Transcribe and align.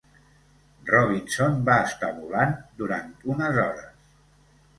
Robinson 0.91 1.59
va 1.67 1.75
estar 1.89 2.09
volant 2.23 2.57
durant 2.81 3.13
unes 3.37 3.61
hores. 3.67 4.19